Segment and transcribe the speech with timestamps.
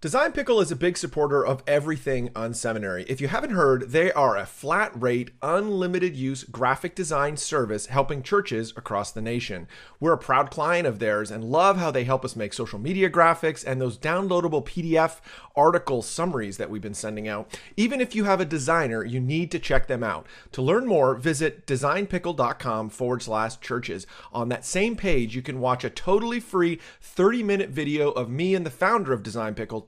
[0.00, 3.04] Design Pickle is a big supporter of everything Unseminary.
[3.08, 8.22] If you haven't heard, they are a flat rate, unlimited use graphic design service helping
[8.22, 9.66] churches across the nation.
[9.98, 13.10] We're a proud client of theirs and love how they help us make social media
[13.10, 15.16] graphics and those downloadable PDF
[15.56, 17.58] article summaries that we've been sending out.
[17.76, 20.28] Even if you have a designer, you need to check them out.
[20.52, 24.06] To learn more, visit designpickle.com forward slash churches.
[24.32, 28.54] On that same page, you can watch a totally free 30 minute video of me
[28.54, 29.87] and the founder of Design Pickle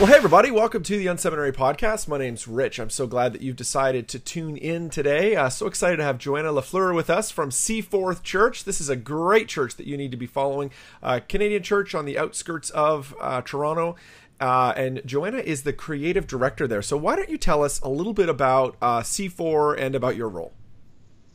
[0.00, 2.08] Well, hey, everybody, welcome to the Unseminary Podcast.
[2.08, 2.80] My name's Rich.
[2.80, 5.36] I'm so glad that you've decided to tune in today.
[5.36, 8.64] Uh, so excited to have Joanna LaFleur with us from C4 Church.
[8.64, 10.72] This is a great church that you need to be following.
[11.00, 13.94] Uh, Canadian church on the outskirts of uh, Toronto.
[14.40, 16.82] Uh, and Joanna is the creative director there.
[16.82, 20.28] So, why don't you tell us a little bit about uh, C4 and about your
[20.28, 20.52] role?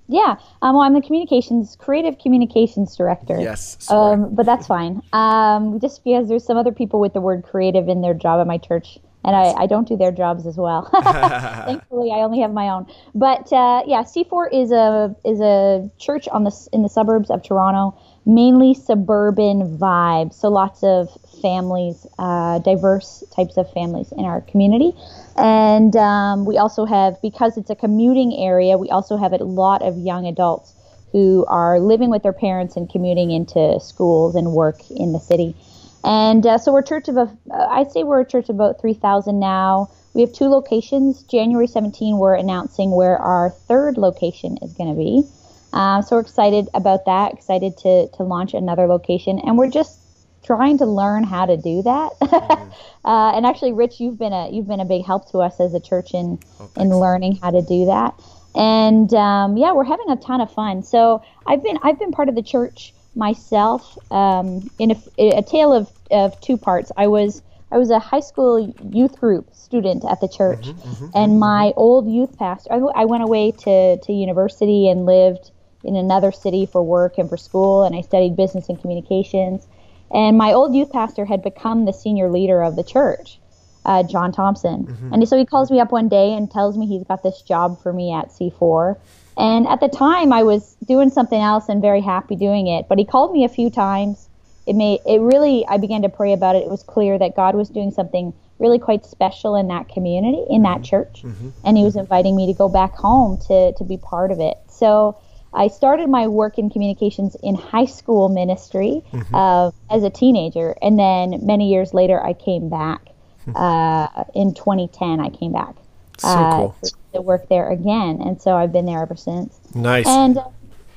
[0.09, 3.39] Yeah, um, well, I'm the communications, creative communications director.
[3.39, 5.03] Yes, um, but that's fine.
[5.13, 8.47] Um, just because there's some other people with the word creative in their job at
[8.47, 10.89] my church, and I, I don't do their jobs as well.
[11.03, 12.87] Thankfully, I only have my own.
[13.13, 17.43] But uh, yeah, C4 is a is a church on the in the suburbs of
[17.43, 17.95] Toronto,
[18.29, 20.33] mainly suburban vibe.
[20.33, 21.09] So lots of
[21.41, 24.93] families, uh, diverse types of families in our community.
[25.35, 29.81] And um, we also have, because it's a commuting area, we also have a lot
[29.81, 30.73] of young adults
[31.11, 35.55] who are living with their parents and commuting into schools and work in the city.
[36.03, 38.55] And uh, so we're a church of, a, uh, I'd say we're a church of
[38.55, 39.89] about 3,000 now.
[40.13, 41.23] We have two locations.
[41.23, 45.23] January 17, we're announcing where our third location is going to be.
[45.73, 49.39] Um, so we're excited about that, excited to, to launch another location.
[49.39, 49.99] And we're just
[50.43, 52.11] trying to learn how to do that.
[52.21, 52.69] Mm-hmm.
[53.05, 55.73] uh, and actually, Rich, you've been a you've been a big help to us as
[55.73, 58.19] a church in oh, in learning how to do that.
[58.55, 60.83] And um, yeah, we're having a ton of fun.
[60.83, 65.73] So I've been I've been part of the church myself um, in a, a tale
[65.73, 66.91] of, of two parts.
[66.97, 71.09] I was I was a high school youth group student at the church, mm-hmm, mm-hmm,
[71.13, 72.73] and my old youth pastor.
[72.73, 75.51] I, I went away to to university and lived
[75.83, 79.67] in another city for work and for school, and I studied business and communications.
[80.11, 83.39] And my old youth pastor had become the senior leader of the church,
[83.85, 84.87] uh, John Thompson.
[84.87, 85.13] Mm-hmm.
[85.13, 87.81] And so he calls me up one day and tells me he's got this job
[87.81, 88.97] for me at C4.
[89.37, 92.87] And at the time, I was doing something else and very happy doing it.
[92.89, 94.27] But he called me a few times.
[94.67, 95.65] It made it really.
[95.67, 96.63] I began to pray about it.
[96.63, 100.63] It was clear that God was doing something really quite special in that community, in
[100.63, 100.83] that mm-hmm.
[100.83, 101.49] church, mm-hmm.
[101.63, 104.57] and He was inviting me to go back home to to be part of it.
[104.67, 105.17] So
[105.53, 109.35] I started my work in communications in high school ministry mm-hmm.
[109.35, 113.01] uh, as a teenager, and then many years later, I came back.
[113.45, 113.55] Hmm.
[113.55, 115.75] Uh, in 2010, I came back
[116.19, 116.75] so uh, cool.
[117.13, 119.59] to work there again, and so I've been there ever since.
[119.73, 120.07] Nice.
[120.07, 120.39] And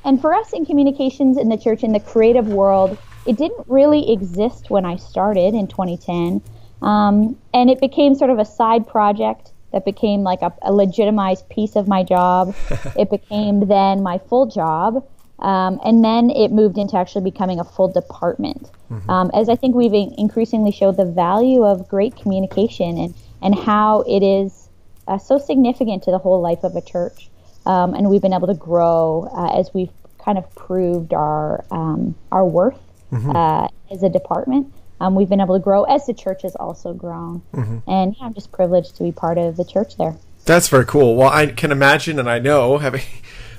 [0.05, 4.13] and for us in communications in the church in the creative world, it didn't really
[4.13, 6.43] exist when I started in 2010,
[6.83, 11.49] um, and it became sort of a side project that became like a, a legitimized
[11.49, 12.55] piece of my job.
[12.99, 15.07] it became then my full job.
[15.39, 18.71] Um, and then it moved into actually becoming a full department.
[18.91, 19.11] Mm-hmm.
[19.11, 24.03] Um, as I think we've increasingly showed the value of great communication and, and how
[24.03, 24.69] it is
[25.09, 27.29] uh, so significant to the whole life of a church.
[27.67, 32.15] Um, and we've been able to grow uh, as we've kind of proved our, um,
[32.31, 32.79] our worth
[33.13, 33.31] mm-hmm.
[33.31, 36.95] uh, as a department um, we've been able to grow as the church has also
[36.95, 37.43] grown.
[37.53, 37.91] Mm-hmm.
[37.91, 40.17] And yeah, I'm just privileged to be part of the church there.
[40.45, 41.17] That's very cool.
[41.17, 43.03] Well, I can imagine, and I know, having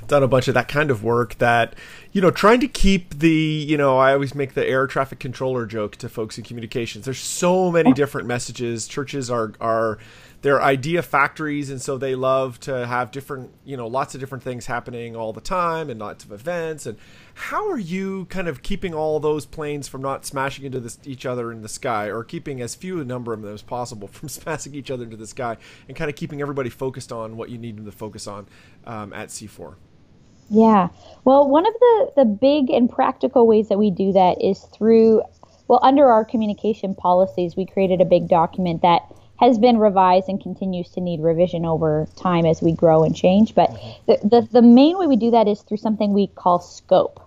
[0.06, 1.74] done a bunch of that kind of work, that
[2.12, 5.66] you know, trying to keep the, you know, I always make the air traffic controller
[5.66, 7.04] joke to folks in communications.
[7.04, 8.88] There's so many different messages.
[8.88, 9.98] Churches are are
[10.44, 14.44] they're idea factories and so they love to have different you know lots of different
[14.44, 16.84] things happening all the time and lots of events.
[16.84, 16.98] And
[17.32, 21.24] how are you kind of keeping all those planes from not smashing into this, each
[21.24, 24.28] other in the sky or keeping as few a number of them as possible from
[24.28, 25.56] smashing each other into the sky
[25.88, 28.46] and kind of keeping everybody focused on what you need them to focus on
[28.86, 29.76] um, at c4
[30.50, 30.88] yeah.
[31.24, 35.22] Well one of the the big and practical ways that we do that is through
[35.68, 40.40] well under our communication policies we created a big document that has been revised and
[40.40, 43.54] continues to need revision over time as we grow and change.
[43.54, 43.70] But
[44.06, 47.20] the, the, the, main way we do that is through something we call scope.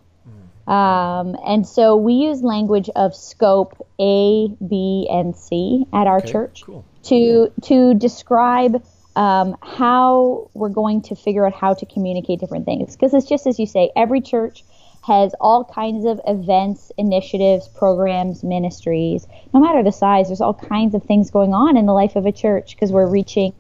[0.68, 6.32] Um, and so we use language of scope A, B, and C at our okay,
[6.32, 6.84] church cool.
[7.04, 8.84] to to describe
[9.16, 12.98] um, how we're going to figure out how to communicate different things.
[12.98, 14.66] Because it's just as you say, every church
[15.08, 19.26] has all kinds of events, initiatives, programs, ministries.
[19.54, 22.26] No matter the size, there's all kinds of things going on in the life of
[22.26, 23.54] a church because we're reaching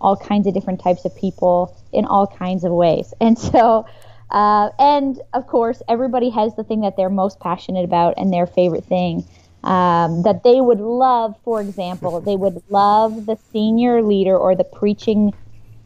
[0.00, 3.12] all kinds of different types of people in all kinds of ways.
[3.20, 3.84] And so,
[4.30, 8.46] uh, and of course, everybody has the thing that they're most passionate about and their
[8.46, 9.26] favorite thing.
[9.64, 14.64] Um, that they would love, for example, they would love the senior leader or the
[14.64, 15.32] preaching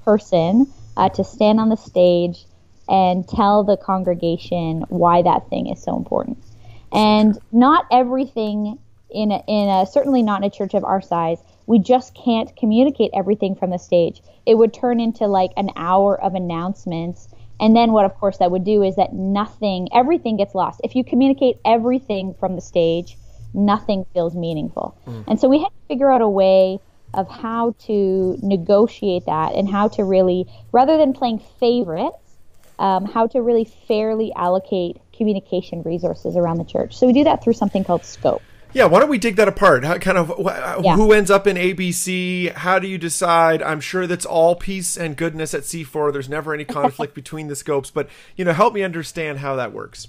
[0.04, 0.66] person
[0.96, 2.46] uh, to stand on the stage
[2.88, 6.38] and tell the congregation why that thing is so important.
[6.92, 8.78] And not everything
[9.10, 12.54] in a, in a certainly not in a church of our size, we just can't
[12.56, 14.22] communicate everything from the stage.
[14.46, 17.28] It would turn into like an hour of announcements.
[17.58, 20.80] And then what of course that would do is that nothing everything gets lost.
[20.84, 23.16] If you communicate everything from the stage,
[23.52, 24.96] nothing feels meaningful.
[25.06, 25.24] Mm.
[25.26, 26.78] And so we had to figure out a way
[27.14, 32.25] of how to negotiate that and how to really rather than playing favorites
[32.78, 36.96] um, how to really fairly allocate communication resources around the church.
[36.96, 38.43] So we do that through something called scope.
[38.73, 39.84] Yeah, why don't we dig that apart?
[39.84, 40.96] How, kind of wh- yeah.
[40.96, 42.52] who ends up in ABC?
[42.52, 43.62] How do you decide?
[43.62, 46.12] I'm sure that's all peace and goodness at C4.
[46.12, 49.73] There's never any conflict between the scopes, but you know, help me understand how that
[49.73, 50.08] works.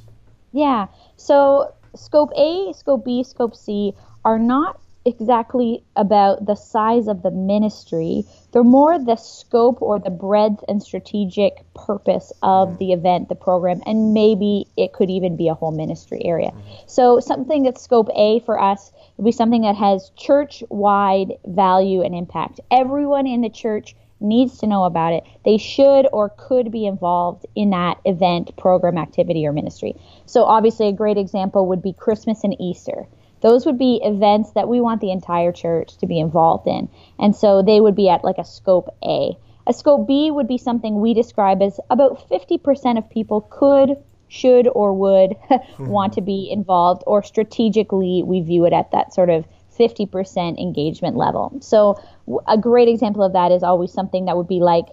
[0.52, 0.88] Yeah.
[1.16, 3.94] So scope A, scope B, scope C
[4.25, 8.24] are not exactly about the size of the ministry.
[8.51, 12.77] They're more the scope or the breadth and strategic purpose of mm-hmm.
[12.77, 16.51] the event, the program, and maybe it could even be a whole ministry area.
[16.51, 16.83] Mm-hmm.
[16.88, 22.01] So something that's scope A for us would be something that has church wide value
[22.01, 22.59] and impact.
[22.69, 25.24] Everyone in the church needs to know about it.
[25.45, 29.95] They should or could be involved in that event, program, activity, or ministry.
[30.25, 33.07] So, obviously, a great example would be Christmas and Easter.
[33.47, 36.89] Those would be events that we want the entire church to be involved in.
[37.17, 39.38] And so they would be at like a scope A.
[39.65, 44.67] A scope B would be something we describe as about 50% of people could, should,
[44.67, 45.38] or would
[45.79, 49.45] want to be involved, or strategically we view it at that sort of
[49.79, 51.57] 50% engagement level.
[51.61, 52.01] So
[52.49, 54.88] a great example of that is always something that would be like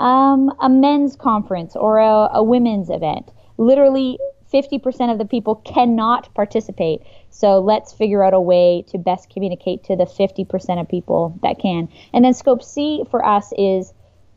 [0.00, 3.30] um, a men's conference or a, a women's event.
[3.58, 4.18] Literally
[4.52, 7.02] 50% of the people cannot participate.
[7.32, 11.58] So let's figure out a way to best communicate to the 50% of people that
[11.58, 11.88] can.
[12.12, 13.92] And then scope C for us is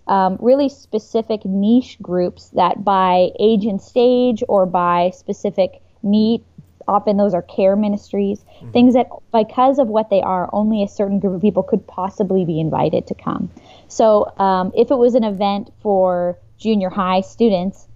[0.07, 6.44] um, really specific niche groups that by age and stage or by specific need,
[6.88, 8.71] often those are care ministries, mm-hmm.
[8.71, 12.45] things that because of what they are, only a certain group of people could possibly
[12.45, 13.51] be invited to come.
[13.88, 17.88] So um, if it was an event for junior high students,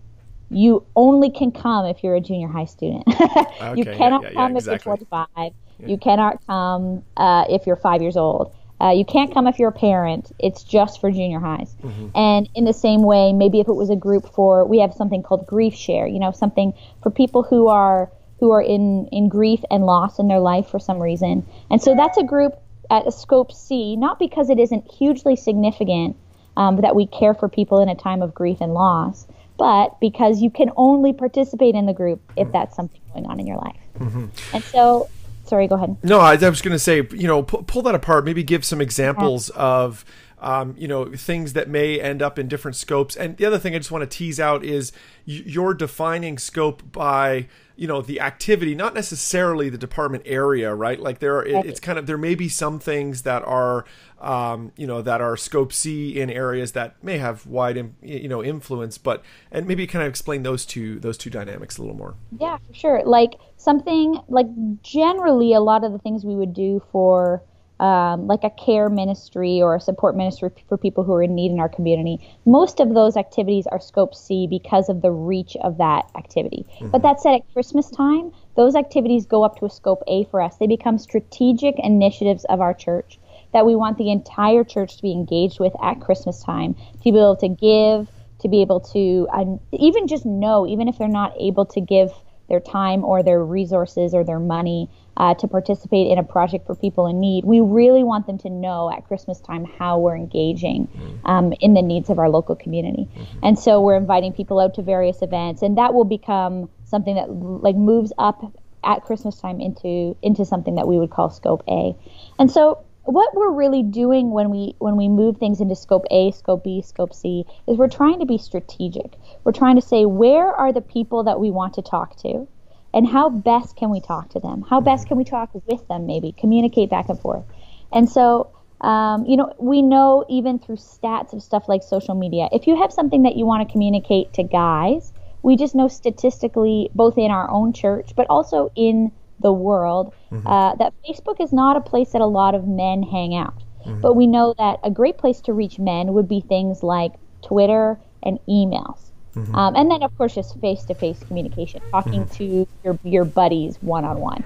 [0.49, 3.03] you only can come if you're a junior high student.
[3.07, 4.75] okay, you cannot yeah, yeah, come yeah, exactly.
[4.75, 5.53] if you're 25.
[5.85, 8.53] You cannot come uh, if you're five years old.
[8.81, 10.31] Uh, you can't come if you're a parent.
[10.39, 11.75] It's just for junior highs.
[11.83, 12.09] Mm-hmm.
[12.15, 15.21] And in the same way, maybe if it was a group for, we have something
[15.21, 16.07] called grief share.
[16.07, 16.73] You know, something
[17.03, 18.09] for people who are
[18.39, 21.45] who are in in grief and loss in their life for some reason.
[21.69, 22.53] And so that's a group
[22.89, 26.15] at a scope C, not because it isn't hugely significant
[26.57, 29.27] um, that we care for people in a time of grief and loss,
[29.59, 32.53] but because you can only participate in the group if mm-hmm.
[32.53, 33.75] that's something going on in your life.
[33.99, 34.25] Mm-hmm.
[34.53, 35.09] And so,
[35.45, 35.97] sorry, go ahead.
[36.01, 38.25] No, I, I was going to say, you know, pu- pull that apart.
[38.25, 39.61] Maybe give some examples yeah.
[39.61, 40.05] of.
[40.41, 43.17] Um, you know things that may end up in different scopes.
[43.17, 44.93] And the other thing i just want to tease out is
[45.25, 50.99] you're defining scope by you know the activity not necessarily the department area right?
[50.99, 53.85] Like there are it, it's kind of there may be some things that are
[54.19, 58.43] um, you know that are scope c in areas that may have wide you know
[58.43, 62.15] influence but and maybe kind of explain those two those two dynamics a little more?
[62.37, 63.01] Yeah for sure.
[63.05, 64.47] Like something like
[64.81, 67.43] generally a lot of the things we would do for
[67.79, 71.51] um, like a care ministry or a support ministry for people who are in need
[71.51, 72.19] in our community.
[72.45, 76.65] Most of those activities are Scope C because of the reach of that activity.
[76.75, 76.89] Mm-hmm.
[76.89, 80.41] But that said, at Christmas time, those activities go up to a Scope A for
[80.41, 80.57] us.
[80.57, 83.19] They become strategic initiatives of our church
[83.53, 87.17] that we want the entire church to be engaged with at Christmas time, to be
[87.17, 88.09] able to give,
[88.41, 92.11] to be able to uh, even just know, even if they're not able to give
[92.47, 96.75] their time or their resources or their money uh, to participate in a project for
[96.75, 97.43] people in need.
[97.43, 101.27] We really want them to know at Christmas time how we're engaging mm-hmm.
[101.27, 103.09] um, in the needs of our local community.
[103.11, 103.39] Mm-hmm.
[103.43, 107.29] And so we're inviting people out to various events, and that will become something that
[107.29, 111.95] like moves up at Christmas time into into something that we would call Scope A.
[112.39, 116.31] And so what we're really doing when we when we move things into scope A,
[116.31, 119.15] scope B, scope C is we're trying to be strategic.
[119.43, 122.47] We're trying to say where are the people that we want to talk to?
[122.93, 124.63] And how best can we talk to them?
[124.69, 127.43] How best can we talk with them, maybe communicate back and forth?
[127.91, 132.47] And so um, you know, we know even through stats of stuff like social media,
[132.51, 136.89] if you have something that you want to communicate to guys, we just know statistically,
[136.95, 140.45] both in our own church, but also in the world, mm-hmm.
[140.47, 143.63] uh, that Facebook is not a place that a lot of men hang out.
[143.85, 144.01] Mm-hmm.
[144.01, 147.97] But we know that a great place to reach men would be things like Twitter
[148.23, 149.08] and emails.
[149.35, 149.55] Mm-hmm.
[149.55, 152.33] Um, and then, of course, just face to face communication, talking mm-hmm.
[152.35, 154.43] to your, your buddies one on one.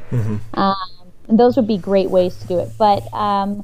[1.27, 2.69] Those would be great ways to do it.
[2.77, 3.63] But um,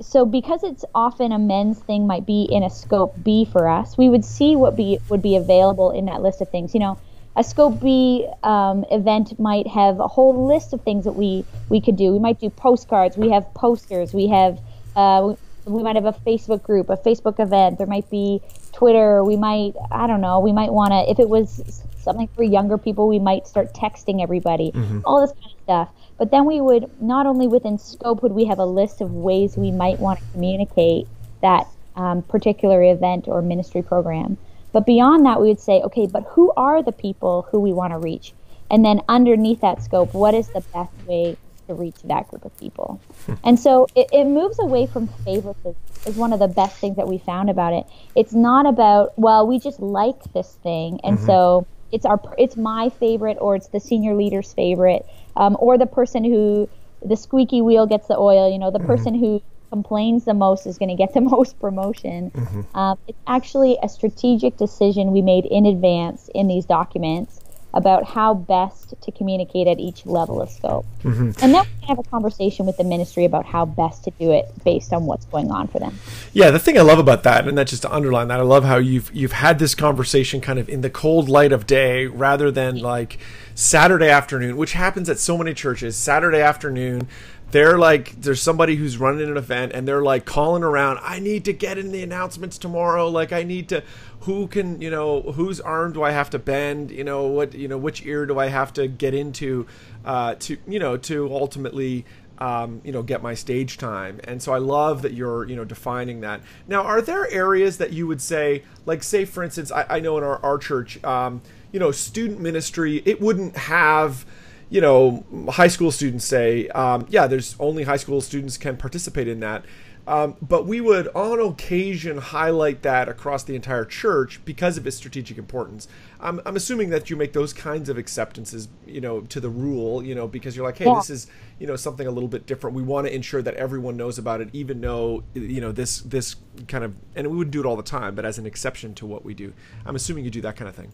[0.00, 3.96] so because it's often a men's thing might be in a scope B for us,
[3.96, 6.74] we would see what be would be available in that list of things.
[6.74, 6.98] You know,
[7.36, 11.80] a scope B um, event might have a whole list of things that we we
[11.80, 12.12] could do.
[12.12, 13.16] We might do postcards.
[13.16, 14.12] We have posters.
[14.12, 14.60] We have
[14.96, 15.34] uh,
[15.64, 17.78] we might have a Facebook group, a Facebook event.
[17.78, 18.40] There might be
[18.78, 19.24] Twitter.
[19.24, 20.38] We might I don't know.
[20.38, 24.22] We might want to if it was something for younger people, we might start texting
[24.22, 24.70] everybody.
[24.70, 25.00] Mm-hmm.
[25.04, 25.88] All this kind of stuff.
[26.16, 29.56] But then we would not only within scope would we have a list of ways
[29.56, 31.08] we might want to communicate
[31.42, 31.66] that
[31.96, 34.38] um, particular event or ministry program,
[34.72, 37.92] but beyond that we would say, okay, but who are the people who we want
[37.92, 38.32] to reach?
[38.70, 41.36] And then underneath that scope, what is the best way
[41.68, 43.00] to reach that group of people?
[43.44, 47.08] And so it, it moves away from favoritism is one of the best things that
[47.08, 47.86] we found about it.
[48.14, 51.26] It's not about, well, we just like this thing, and mm-hmm.
[51.26, 55.06] so it's our it's my favorite or it's the senior leader's favorite
[55.36, 56.68] um, or the person who
[57.04, 58.88] the squeaky wheel gets the oil you know the mm-hmm.
[58.88, 62.76] person who complains the most is going to get the most promotion mm-hmm.
[62.76, 67.40] um, it's actually a strategic decision we made in advance in these documents
[67.78, 70.84] about how best to communicate at each level of scope.
[71.04, 71.30] Mm-hmm.
[71.40, 74.32] And then we can have a conversation with the ministry about how best to do
[74.32, 75.96] it based on what's going on for them.
[76.32, 78.64] Yeah, the thing I love about that, and that just to underline that, I love
[78.64, 82.50] how you've you've had this conversation kind of in the cold light of day rather
[82.50, 83.18] than like
[83.54, 85.96] Saturday afternoon, which happens at so many churches.
[85.96, 87.06] Saturday afternoon,
[87.50, 91.44] they're like there's somebody who's running an event and they're like calling around i need
[91.44, 93.08] to get in the announcements tomorrow.
[93.08, 93.82] Like i need to
[94.20, 96.90] who can you know whose arm do i have to bend?
[96.90, 99.66] You know what you know which ear do i have to get into
[100.04, 102.04] uh, to you know to ultimately
[102.38, 104.20] um, you know get my stage time?
[104.24, 106.40] And so i love that you're you know defining that.
[106.66, 110.18] Now are there areas that you would say like say for instance i, I know
[110.18, 111.40] in our, our church um,
[111.72, 114.26] you know student ministry it wouldn't have
[114.70, 119.28] you know, high school students say, um, yeah, there's only high school students can participate
[119.28, 119.64] in that.
[120.08, 124.96] Um, but we would on occasion highlight that across the entire church because of its
[124.96, 125.86] strategic importance.
[126.18, 130.02] I'm, I'm assuming that you make those kinds of acceptances, you know, to the rule,
[130.02, 130.94] you know, because you're like, hey, yeah.
[130.94, 131.26] this is,
[131.58, 132.74] you know, something a little bit different.
[132.74, 136.36] We want to ensure that everyone knows about it, even though, you know, this this
[136.68, 139.04] kind of, and we wouldn't do it all the time, but as an exception to
[139.04, 139.52] what we do.
[139.84, 140.90] I'm assuming you do that kind of thing.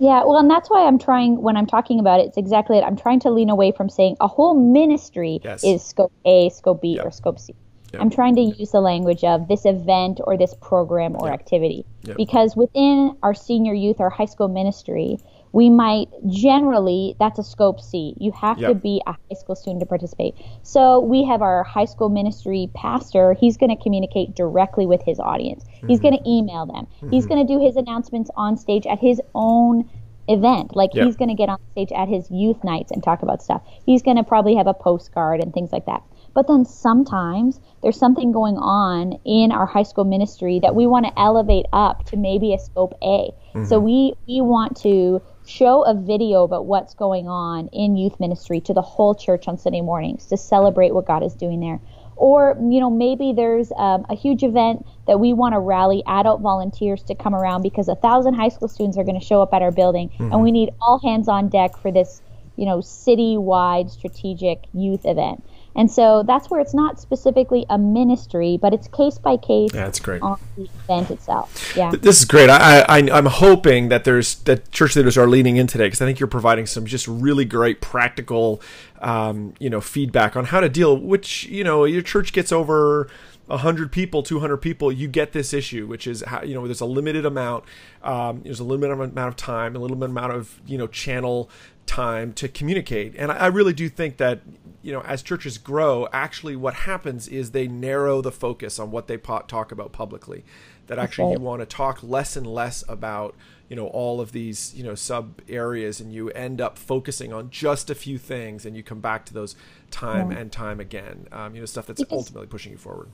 [0.00, 2.82] Yeah, well, and that's why I'm trying, when I'm talking about it, it's exactly it.
[2.82, 5.62] I'm trying to lean away from saying a whole ministry yes.
[5.62, 7.04] is scope A, scope B, yep.
[7.04, 7.54] or scope C.
[7.92, 8.00] Yep.
[8.00, 11.38] I'm trying to use the language of this event or this program or yep.
[11.38, 11.84] activity.
[12.16, 15.18] Because within our senior youth or high school ministry,
[15.52, 18.14] we might generally, that's a scope C.
[18.18, 20.34] You have to be a high school student to participate.
[20.62, 23.34] So we have our high school ministry pastor.
[23.34, 25.64] He's going to communicate directly with his audience.
[25.64, 25.88] Mm-hmm.
[25.88, 26.86] He's going to email them.
[26.86, 27.10] Mm-hmm.
[27.10, 29.90] He's going to do his announcements on stage at his own
[30.28, 30.76] event.
[30.76, 31.06] Like yep.
[31.06, 33.62] he's going to get on stage at his youth nights and talk about stuff.
[33.84, 36.02] He's going to probably have a postcard and things like that.
[36.34, 41.06] But then sometimes there's something going on in our high school ministry that we want
[41.06, 43.32] to elevate up to maybe a scope A.
[43.54, 43.64] Mm-hmm.
[43.64, 48.60] So we we want to show a video about what's going on in youth ministry
[48.60, 51.80] to the whole church on Sunday mornings to celebrate what God is doing there.
[52.16, 56.42] Or, you know, maybe there's um, a huge event that we want to rally adult
[56.42, 59.54] volunteers to come around because a thousand high school students are going to show up
[59.54, 60.30] at our building, mm-hmm.
[60.30, 62.20] and we need all hands on deck for this,
[62.56, 65.42] you know, city-wide strategic youth event.
[65.76, 69.70] And so that's where it's not specifically a ministry, but it's case by case.
[69.72, 70.20] Yeah, that's great.
[70.22, 71.74] On the event itself.
[71.76, 72.50] Yeah, this is great.
[72.50, 76.06] I, I I'm hoping that there's that church leaders are leaning in today because I
[76.06, 78.60] think you're providing some just really great practical,
[79.00, 80.96] um, you know, feedback on how to deal.
[80.96, 83.08] Which you know your church gets over.
[83.46, 86.86] 100 people 200 people you get this issue which is how you know there's a
[86.86, 87.64] limited amount
[88.04, 91.50] um, there's a limited amount of time a little amount of you know channel
[91.90, 94.40] time to communicate and I, I really do think that
[94.82, 99.08] you know, as churches grow, actually what happens is they narrow the focus on what
[99.08, 100.44] they talk about publicly.
[100.86, 103.36] That actually you want to talk less and less about,
[103.68, 107.50] you know, all of these, you know, sub areas and you end up focusing on
[107.50, 109.54] just a few things and you come back to those
[109.92, 110.38] time yeah.
[110.38, 111.28] and time again.
[111.30, 113.08] Um, you know, stuff that's because, ultimately pushing you forward.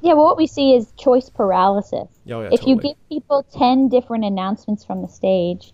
[0.00, 2.08] Yeah, well, what we see is choice paralysis.
[2.30, 2.70] Oh, yeah, if totally.
[2.70, 5.72] you give people 10 different announcements from the stage,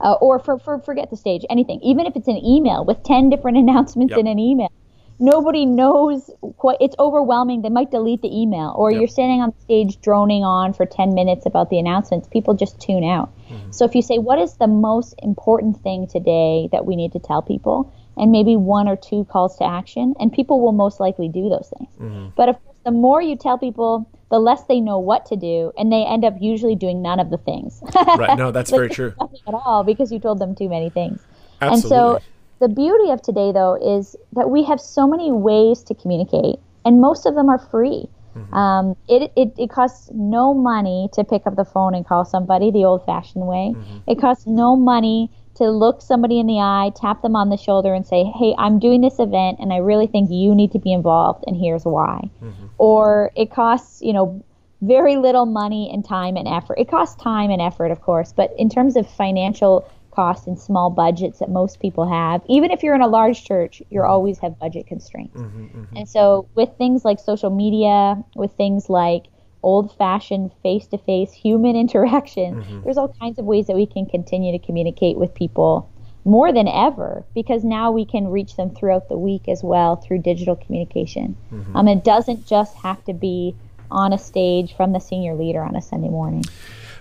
[0.00, 3.30] uh, or for, for forget the stage, anything, even if it's an email with 10
[3.30, 4.20] different announcements yep.
[4.20, 4.72] in an email,
[5.18, 7.62] nobody knows what it's overwhelming.
[7.62, 8.98] They might delete the email, or Yep.
[9.00, 12.26] you're standing on stage droning on for 10 minutes about the announcements.
[12.28, 13.30] People just tune out.
[13.50, 13.70] Mm-hmm.
[13.70, 17.18] So if you say, What is the most important thing today that we need to
[17.18, 17.92] tell people?
[18.16, 21.72] And maybe one or two calls to action, and people will most likely do those
[21.76, 21.90] things.
[22.00, 22.28] Mm-hmm.
[22.36, 25.72] But of course, the more you tell people, the less they know what to do,
[25.76, 27.82] and they end up usually doing none of the things.
[28.16, 28.36] Right.
[28.36, 29.14] No, that's very true.
[29.20, 31.20] Nothing at all because you told them too many things.
[31.60, 31.96] Absolutely.
[31.96, 32.22] And so
[32.60, 37.00] the beauty of today, though, is that we have so many ways to communicate, and
[37.00, 38.08] most of them are free.
[38.52, 42.70] Um, it, it, it costs no money to pick up the phone and call somebody
[42.70, 43.74] the old fashioned way.
[44.06, 47.92] It costs no money to look somebody in the eye, tap them on the shoulder,
[47.92, 50.92] and say, Hey, I'm doing this event, and I really think you need to be
[50.92, 52.30] involved, and here's why.
[52.42, 52.66] Mm-hmm.
[52.78, 54.42] Or it costs, you know,
[54.82, 56.78] very little money and time and effort.
[56.78, 60.90] It costs time and effort, of course, but in terms of financial costs and small
[60.90, 64.10] budgets that most people have, even if you're in a large church, you mm-hmm.
[64.10, 65.36] always have budget constraints.
[65.36, 69.24] Mm-hmm, and so, with things like social media, with things like
[69.62, 74.06] old fashioned face to face human interaction, there's all kinds of ways that we can
[74.06, 75.90] continue to communicate with people
[76.24, 80.18] more than ever because now we can reach them throughout the week as well through
[80.18, 81.36] digital communication.
[81.74, 83.54] Um, it doesn't just have to be
[83.90, 86.44] on a stage from the senior leader on a Sunday morning.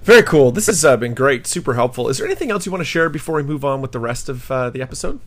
[0.04, 0.52] Very cool.
[0.52, 1.46] This has uh, been great.
[1.46, 2.08] Super helpful.
[2.08, 4.30] Is there anything else you want to share before we move on with the rest
[4.30, 5.20] of uh, the episode?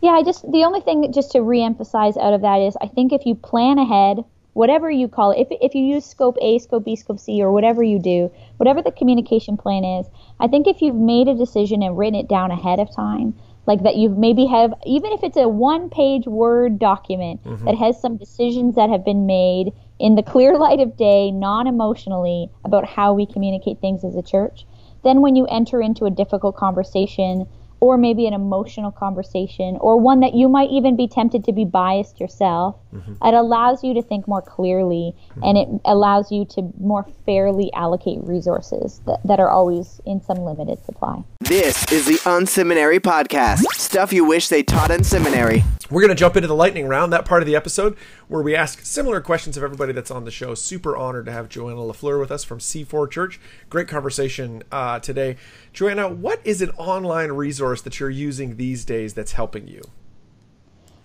[0.00, 3.12] Yeah, I just the only thing just to reemphasize out of that is I think
[3.12, 6.84] if you plan ahead, whatever you call it, if if you use scope A, scope
[6.84, 10.06] B, scope C, or whatever you do, whatever the communication plan is,
[10.40, 13.34] I think if you've made a decision and written it down ahead of time,
[13.66, 17.64] like that you've maybe have even if it's a one page word document mm-hmm.
[17.64, 21.66] that has some decisions that have been made in the clear light of day, non
[21.66, 24.66] emotionally, about how we communicate things as a church,
[25.04, 27.46] then when you enter into a difficult conversation
[27.82, 31.64] or maybe an emotional conversation or one that you might even be tempted to be
[31.64, 32.76] biased yourself,
[33.24, 35.12] it allows you to think more clearly
[35.42, 40.38] and it allows you to more fairly allocate resources that, that are always in some
[40.38, 41.24] limited supply.
[41.40, 43.64] This is the Unseminary Podcast.
[43.72, 45.64] Stuff you wish they taught in seminary.
[45.90, 48.54] We're going to jump into the lightning round, that part of the episode where we
[48.54, 50.54] ask similar questions of everybody that's on the show.
[50.54, 53.38] Super honored to have Joanna LaFleur with us from C4 Church.
[53.68, 55.36] Great conversation uh, today.
[55.74, 59.82] Joanna, what is an online resource that you're using these days that's helping you?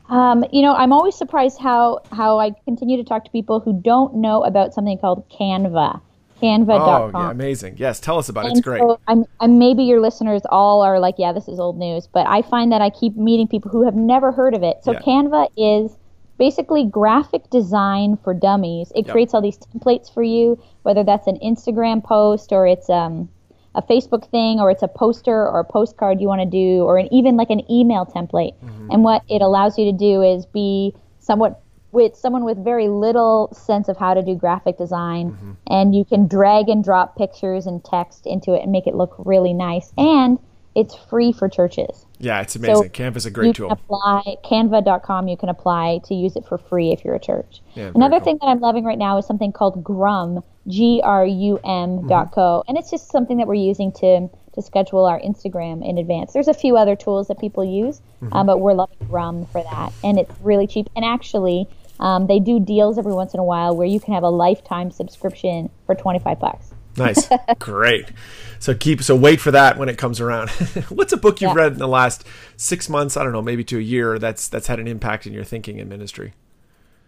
[0.09, 3.79] Um, you know, I'm always surprised how how I continue to talk to people who
[3.81, 6.01] don't know about something called Canva.
[6.41, 7.15] Canva.com.
[7.15, 7.75] Oh, yeah, amazing.
[7.77, 8.49] Yes, tell us about it.
[8.49, 8.79] And It's great.
[8.79, 12.27] So I'm, I'm maybe your listeners all are like, yeah, this is old news, but
[12.27, 14.77] I find that I keep meeting people who have never heard of it.
[14.83, 14.99] So Yeah.
[14.99, 15.97] Canva is
[16.37, 18.91] basically graphic design for dummies.
[18.95, 19.11] It Yep.
[19.11, 23.29] creates all these templates for you, whether that's an Instagram post or it's um,
[23.77, 26.97] a Facebook thing or it's a poster or a postcard you want to do or
[26.97, 28.55] an, even like an email template.
[28.55, 28.91] Mm-hmm.
[28.91, 31.61] And what it allows you to do is be somewhat
[31.91, 35.51] with someone with very little sense of how to do graphic design Mm-hmm.
[35.67, 39.15] and you can drag and drop pictures and text into it and make it look
[39.19, 40.37] really nice and
[40.77, 42.05] it's free for churches.
[42.19, 42.83] Yeah, it's amazing.
[42.83, 43.83] So Canva's a great you great can tool.
[43.85, 47.61] apply canva.com you can apply to use it for free if you're a church.
[47.73, 48.25] Yeah, another cool.
[48.25, 52.63] thing that i'm loving right now is something called grum g-r-u-m dot co.
[52.67, 56.33] And it's just something that we're using to to schedule our instagram in advance.
[56.33, 59.93] There's a few other tools that people use um, but we're loving grum for that.
[60.03, 60.89] And it's really cheap.
[60.95, 61.67] And actually
[61.99, 64.91] um, they do deals every once in a while where you can have a lifetime
[64.91, 67.27] subscription for 25 bucks Nice.
[67.59, 68.11] Great.
[68.59, 70.49] So keep so wait for that when it comes around.
[70.89, 71.61] What's a book you've Yeah.
[71.63, 72.25] read in the last
[72.57, 73.15] six months?
[73.15, 74.17] I don't know, maybe to a year.
[74.19, 76.33] That's that's had an impact in your thinking in ministry.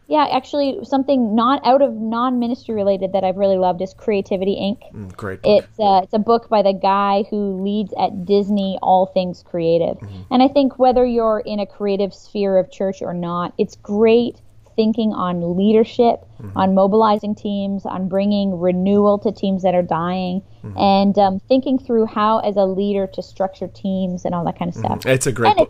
[0.07, 4.79] yeah actually something not out of non-ministry related that i've really loved is creativity inc
[4.91, 5.63] Mm, great book.
[5.63, 9.97] It's uh, it's a book by the guy who leads at Disney all things creative.
[9.97, 10.33] Mm-hmm.
[10.33, 14.35] And I think whether you're in a creative sphere of church or not, it's great
[14.79, 16.57] thinking on leadership, Mm-hmm.
[16.57, 20.77] on mobilizing teams, on bringing renewal to teams that are dying, Mm-hmm.
[20.77, 24.69] and um, thinking through how, as a leader, to structure teams and all that kind
[24.69, 25.05] of stuff.
[25.05, 25.69] It's a great and, it,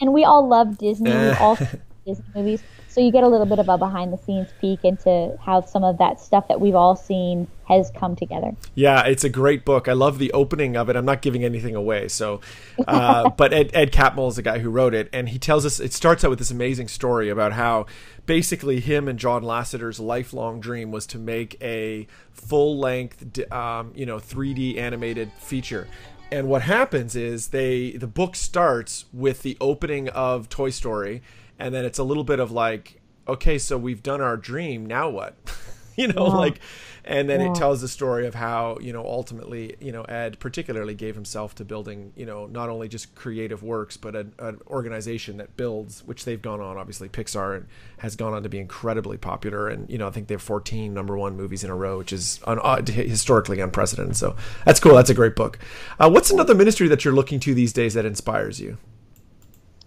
[0.00, 1.10] and we all love Disney.
[1.10, 1.56] We all
[2.06, 2.62] Disney movies.
[2.96, 5.84] So you get a little bit of a behind the scenes peek into how some
[5.84, 8.56] of that stuff that we've all seen has come together.
[8.74, 9.86] Yeah, it's a great book.
[9.86, 10.96] I love the opening of it.
[10.96, 12.40] I'm not giving anything away, so.
[12.88, 15.78] Uh, but Ed, Ed Catmull is the guy who wrote it, and he tells us
[15.78, 17.84] it starts out with this amazing story about how
[18.24, 24.06] basically him and John Lasseter's lifelong dream was to make a full length, um, you
[24.06, 25.86] know, 3D animated feature.
[26.32, 31.22] And what happens is they the book starts with the opening of Toy Story,
[31.58, 34.86] and then it's a little bit of like, okay, so we've done our dream.
[34.86, 35.36] Now what?
[35.96, 36.60] you know, like
[37.06, 37.50] and then yeah.
[37.50, 41.54] it tells the story of how you know ultimately you know ed particularly gave himself
[41.54, 46.04] to building you know not only just creative works but an, an organization that builds
[46.04, 46.76] which they've gone on.
[46.76, 47.64] Obviously pixar
[47.98, 49.68] has gone on to be incredibly popular.
[49.68, 52.12] And you know i think they have 14 number one movies in a row which
[52.12, 54.16] is un, uh, historically unprecedented.
[54.16, 54.96] So that's cool.
[54.96, 55.58] That's a great book.
[55.98, 58.78] Uh, what's another ministry that you're looking to these days that inspires you?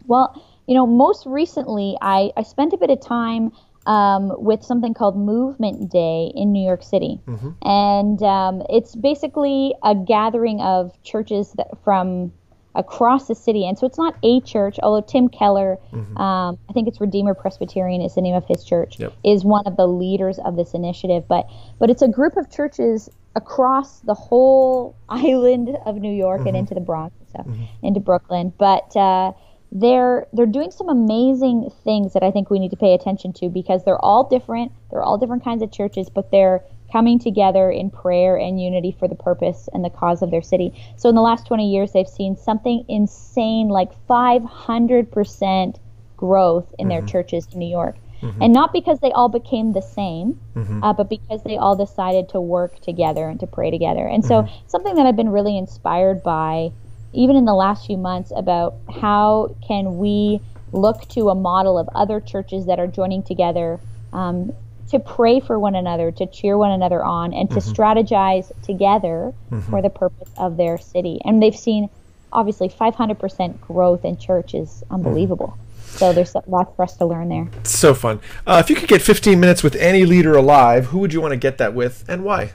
[0.08, 3.52] Well you know most recently i i spent a bit of time
[3.86, 7.52] um, with something called Movement Day in New York City, mm-hmm.
[7.68, 12.32] and um, it's basically a gathering of churches that, from
[12.76, 13.68] across the city.
[13.68, 16.18] And so it's not a church, although Tim Keller, mm-hmm.
[16.18, 19.14] um, I think it's Redeemer Presbyterian is the name of his church, yep.
[19.24, 21.28] is one of the leaders of this initiative.
[21.28, 26.50] But but it's a group of churches across the whole island of New York mm-hmm.
[26.50, 27.86] and into the Bronx and stuff, mm-hmm.
[27.86, 28.54] into Brooklyn.
[28.58, 29.34] But uh,
[29.72, 33.50] they're they're doing some amazing things that I think we need to pay attention to
[33.50, 34.72] because they're all different.
[34.90, 39.08] They're all different kinds of churches, but they're coming together in prayer and unity for
[39.08, 40.74] the purpose and the cause of their city.
[40.98, 45.76] So in the last 20 years, they've seen something insane like 500%
[46.18, 46.90] growth in mm-hmm.
[46.90, 47.96] their churches in New York.
[48.22, 48.42] Mm-hmm.
[48.42, 50.84] And not because they all became the same, mm-hmm.
[50.84, 54.06] uh, but because they all decided to work together and to pray together.
[54.06, 54.68] And so, mm-hmm.
[54.68, 56.74] something that I've been really inspired by
[57.14, 60.40] even in the last few months about how can we
[60.72, 63.80] look to a model of other churches that are joining together
[64.14, 64.54] um,
[64.90, 67.72] to pray for one another, to cheer one another on, and to mm-hmm.
[67.72, 69.60] strategize together mm-hmm.
[69.70, 71.20] for the purpose of their city.
[71.26, 71.90] And they've seen
[72.32, 75.58] obviously 500% growth in church is unbelievable.
[75.58, 75.98] Mm-hmm.
[75.98, 77.50] So there's lots for us to learn there.
[77.64, 78.20] so fun.
[78.46, 81.32] Uh, if you could get 15 minutes with any leader alive, who would you want
[81.32, 82.54] to get that with and why?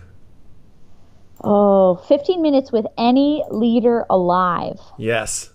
[1.45, 4.81] Oh, 15 minutes with any leader alive.
[4.99, 5.51] Yes.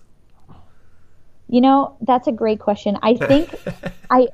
[1.48, 2.96] You know, that's a great question.
[3.02, 3.54] I think
[4.10, 4.28] I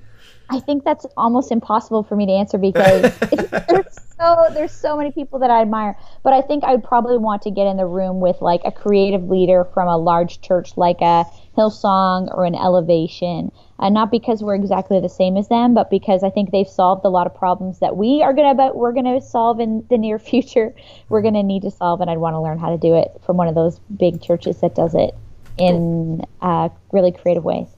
[0.48, 3.18] I think that's almost impossible for me to answer because
[3.68, 5.96] there's so there's so many people that I admire.
[6.22, 8.70] But I think I would probably want to get in the room with like a
[8.70, 11.24] creative leader from a large church like a
[11.56, 16.22] Hillsong or an Elevation uh, not because we're exactly the same as them, but because
[16.22, 19.20] I think they've solved a lot of problems that we are gonna but we're gonna
[19.20, 20.74] solve in the near future.
[21.08, 23.36] We're gonna need to solve, and I'd want to learn how to do it from
[23.36, 25.14] one of those big churches that does it
[25.58, 27.68] in uh, really creative ways.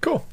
[0.00, 0.26] Cool.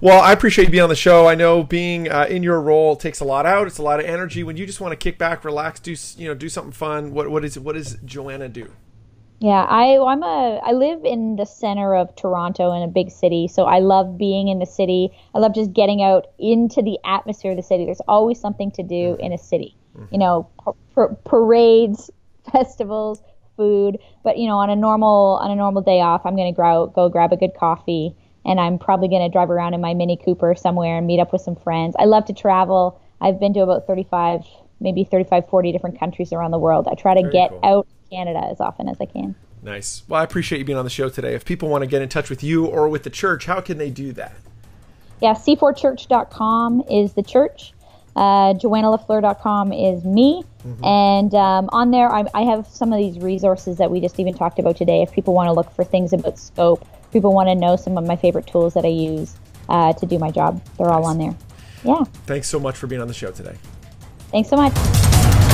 [0.00, 1.26] Well, I appreciate you being on the show.
[1.26, 3.66] I know being uh, in your role takes a lot out.
[3.66, 4.42] It's a lot of energy.
[4.42, 7.12] When you just want to kick back, relax, do you know, do something fun.
[7.12, 8.72] What what is what does Joanna do?
[9.40, 13.48] Yeah, I I'm a I live in the center of Toronto in a big city,
[13.48, 15.08] so I love being in the city.
[15.34, 17.86] I love just getting out into the atmosphere of the city.
[17.86, 19.22] There's always something to do mm-hmm.
[19.22, 19.74] in a city.
[19.94, 20.18] You mm-hmm.
[20.18, 20.48] know,
[20.94, 22.10] par- parades,
[22.52, 23.22] festivals,
[23.56, 23.98] food.
[24.22, 27.08] But you know, on a normal on a normal day off, I'm gonna go go
[27.08, 30.98] grab a good coffee, and I'm probably gonna drive around in my Mini Cooper somewhere
[30.98, 31.96] and meet up with some friends.
[31.98, 33.00] I love to travel.
[33.22, 34.44] I've been to about 35,
[34.80, 36.88] maybe 35, 40 different countries around the world.
[36.90, 37.60] I try to Very get cool.
[37.64, 39.34] out Canada as often as I can.
[39.62, 40.02] Nice.
[40.08, 41.34] Well, I appreciate you being on the show today.
[41.34, 43.78] If people want to get in touch with you or with the church, how can
[43.78, 44.32] they do that?
[45.20, 47.74] Yeah, c4church.com is the church.
[48.16, 50.42] Uh, JoannaLaFleur.com is me.
[50.66, 50.84] Mm-hmm.
[50.84, 54.34] And um, on there, I, I, have some of these resources that we just even
[54.34, 55.00] talked about today.
[55.00, 58.04] If people want to look for things about scope, people want to know some of
[58.04, 59.36] my favorite tools that I use
[59.68, 60.96] uh, to do my job, they're nice.
[60.96, 61.34] all on there.
[61.84, 62.04] Yeah.
[62.26, 63.56] Thanks so much for being on the show today.
[64.30, 65.49] Thanks so much.